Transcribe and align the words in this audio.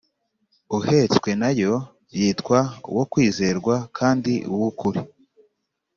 Uhetswe 0.77 1.29
na 1.41 1.49
yo 1.59 1.73
yitwa 2.15 2.59
Uwo 2.91 3.03
kwizerwa, 3.11 3.75
kandi 3.97 4.33
Uw’ukuri. 4.53 4.99